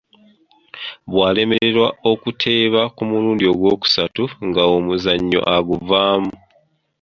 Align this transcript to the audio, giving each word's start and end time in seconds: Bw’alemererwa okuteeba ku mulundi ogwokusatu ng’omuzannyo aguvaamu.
Bw’alemererwa 1.11 1.87
okuteeba 2.11 2.81
ku 2.95 3.01
mulundi 3.09 3.43
ogwokusatu 3.51 4.23
ng’omuzannyo 4.47 5.39
aguvaamu. 5.55 6.33